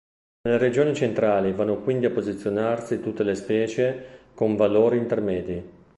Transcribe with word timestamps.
Nelle 0.41 0.57
regioni 0.57 0.95
centrali 0.95 1.51
vanno 1.51 1.79
quindi 1.81 2.07
a 2.07 2.09
posizionarsi 2.09 3.01
tutte 3.01 3.21
le 3.21 3.35
specie 3.35 4.29
con 4.33 4.55
valori 4.55 4.97
intermedi. 4.97 5.63